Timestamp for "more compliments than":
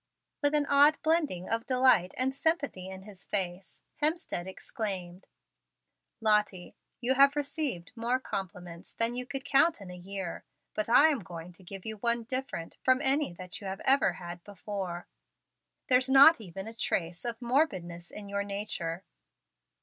7.95-9.13